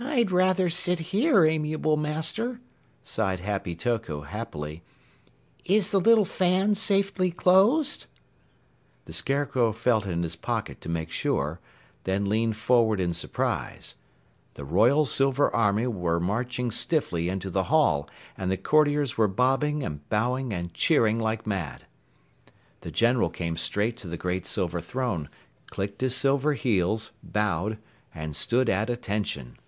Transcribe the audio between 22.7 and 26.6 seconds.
The General came straight to the great silver throne, clicked his silver